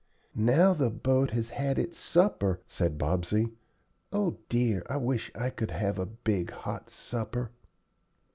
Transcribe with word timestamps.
"Now 0.33 0.73
the 0.73 0.89
boat 0.89 1.29
has 1.29 1.51
had 1.51 1.77
its 1.77 1.99
supper," 1.99 2.59
said 2.67 2.97
Bobsey. 2.97 3.51
"O 4.11 4.39
dear! 4.49 4.81
I 4.89 4.97
wish 4.97 5.31
I 5.35 5.51
could 5.51 5.69
have 5.69 5.99
a 5.99 6.07
big 6.07 6.49
hot 6.49 6.89
supper." 6.89 7.51